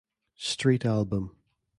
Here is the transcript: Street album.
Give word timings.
Street 0.39 0.83
album. 0.83 1.37